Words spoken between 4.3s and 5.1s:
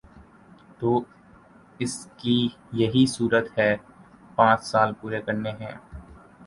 پانچ سال